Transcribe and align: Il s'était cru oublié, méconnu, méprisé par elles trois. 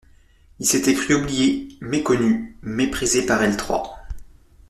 Il 0.57 0.65
s'était 0.65 0.95
cru 0.95 1.13
oublié, 1.13 1.77
méconnu, 1.79 2.57
méprisé 2.63 3.23
par 3.23 3.43
elles 3.43 3.55
trois. 3.55 3.99